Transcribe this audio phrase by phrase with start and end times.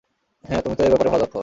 [0.43, 1.35] হ্যাঁ, তুমিতো এ ব্যাপারে ভালো দক্ষ।